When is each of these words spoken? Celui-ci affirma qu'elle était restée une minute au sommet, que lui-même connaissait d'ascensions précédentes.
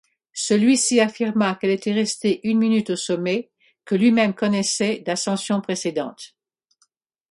Celui-ci 0.33 0.99
affirma 0.99 1.53
qu'elle 1.53 1.69
était 1.69 1.93
restée 1.93 2.39
une 2.47 2.57
minute 2.57 2.89
au 2.89 2.95
sommet, 2.95 3.51
que 3.85 3.93
lui-même 3.93 4.33
connaissait 4.33 5.03
d'ascensions 5.05 5.61
précédentes. 5.61 6.35